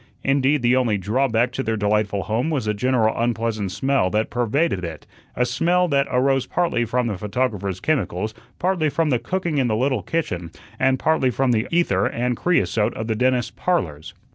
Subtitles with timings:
[0.23, 4.83] Indeed, the only drawback to their delightful home was the general unpleasant smell that pervaded
[4.83, 9.67] it a smell that arose partly from the photographer's chemicals, partly from the cooking in
[9.67, 14.15] the little kitchen, and partly from the ether and creosote of the dentist's "Parlors."